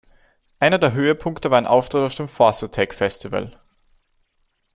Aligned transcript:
Einer 0.57 0.79
der 0.79 0.93
Höhepunkte 0.93 1.51
war 1.51 1.59
ein 1.59 1.67
Auftritt 1.67 2.01
auf 2.01 2.15
dem 2.15 2.27
Force 2.27 2.63
Attack 2.63 2.95
Festival. 2.95 3.61